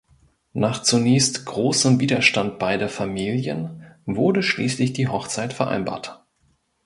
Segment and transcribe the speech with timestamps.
[0.53, 6.25] Nach zunächst großem Widerstand beider Familien wurde schließlich die Hochzeit vereinbart.